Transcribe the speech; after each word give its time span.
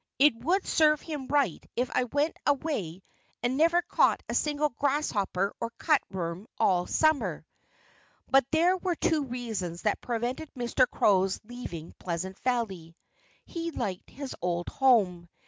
It 0.17 0.33
would 0.37 0.65
serve 0.65 0.99
him 1.01 1.27
right 1.27 1.63
if 1.75 1.91
I 1.93 2.05
went 2.05 2.35
away 2.47 3.03
and 3.43 3.55
never 3.55 3.83
caught 3.83 4.23
a 4.27 4.33
single 4.33 4.69
grasshopper 4.69 5.53
or 5.61 5.69
cutworm 5.77 6.47
all 6.57 6.87
summer." 6.87 7.45
But 8.27 8.47
there 8.49 8.77
were 8.77 8.95
two 8.95 9.25
reasons 9.25 9.83
that 9.83 10.01
prevented 10.01 10.51
Mr. 10.55 10.89
Crow's 10.89 11.39
leaving 11.43 11.93
Pleasant 11.99 12.39
Valley. 12.39 12.95
He 13.45 13.69
liked 13.69 14.09
his 14.09 14.35
old 14.41 14.69
home. 14.69 15.29